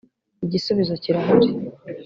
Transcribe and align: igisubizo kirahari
igisubizo 0.45 0.93
kirahari 1.03 1.47